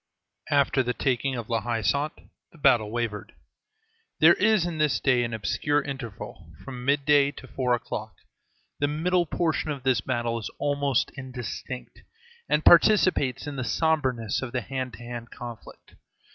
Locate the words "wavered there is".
2.89-4.65